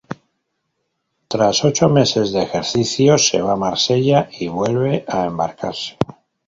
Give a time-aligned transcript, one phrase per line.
[1.27, 5.95] Tras ocho meses de ejercicio, se va a Marsella y vuelve a embarcarse.